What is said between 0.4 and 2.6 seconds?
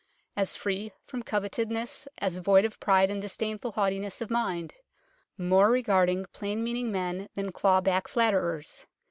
free from covetousness as